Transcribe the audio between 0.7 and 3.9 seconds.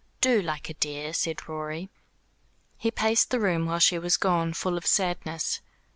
dear," said Rorie. He paced the room while